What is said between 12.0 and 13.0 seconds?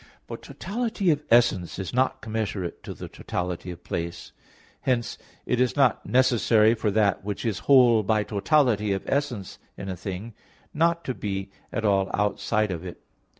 outside of